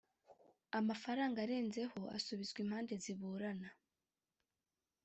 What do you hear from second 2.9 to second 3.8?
ziburana